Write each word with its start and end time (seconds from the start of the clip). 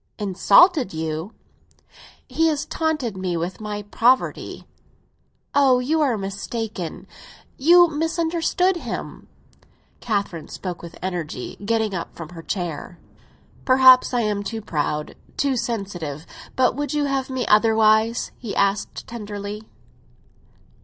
"Insulted 0.17 0.95
you!" 0.95 1.31
"He 2.27 2.47
has 2.47 2.65
taunted 2.65 3.15
me 3.15 3.37
with 3.37 3.61
my 3.61 3.83
poverty." 3.83 4.65
"Oh, 5.53 5.77
you 5.77 6.01
are 6.01 6.17
mistaken—you 6.17 7.87
misunderstood 7.87 8.77
him!" 8.77 9.27
Catherine 9.99 10.47
spoke 10.47 10.81
with 10.81 10.97
energy, 11.03 11.55
getting 11.63 11.93
up 11.93 12.15
from 12.15 12.29
her 12.29 12.41
chair. 12.41 12.97
"Perhaps 13.63 14.11
I 14.11 14.21
am 14.21 14.41
too 14.41 14.59
proud—too 14.61 15.55
sensitive. 15.55 16.25
But 16.55 16.75
would 16.75 16.95
you 16.95 17.05
have 17.05 17.29
me 17.29 17.45
otherwise?" 17.45 18.31
he 18.39 18.55
asked 18.55 19.05
tenderly. 19.05 19.65